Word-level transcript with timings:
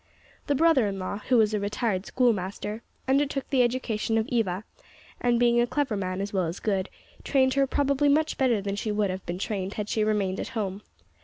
The 0.47 0.55
brother 0.55 0.87
in 0.87 0.97
law, 0.97 1.19
who 1.29 1.37
was 1.37 1.53
a 1.53 1.59
retired 1.59 2.07
schoolmaster, 2.07 2.81
undertook 3.07 3.47
the 3.51 3.61
education 3.61 4.17
of 4.17 4.25
Eva, 4.29 4.63
and, 5.19 5.39
being 5.39 5.61
a 5.61 5.67
clever 5.67 5.95
man 5.95 6.21
as 6.21 6.33
well 6.33 6.45
as 6.47 6.59
good, 6.59 6.89
trained 7.23 7.53
her 7.53 7.67
probably 7.67 8.09
much 8.09 8.35
better 8.39 8.61
than 8.63 8.75
she 8.75 8.91
would 8.91 9.11
have 9.11 9.23
been 9.27 9.37
trained 9.37 9.75
had 9.75 9.89
she 9.89 10.03
remained 10.03 10.39
at 10.39 10.47
home. 10.57 10.81